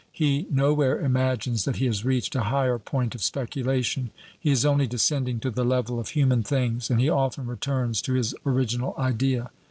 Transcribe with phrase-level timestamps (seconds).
[0.11, 4.09] He nowhere imagines that he has reached a higher point of speculation.
[4.39, 8.13] He is only descending to the level of human things, and he often returns to
[8.15, 9.51] his original idea.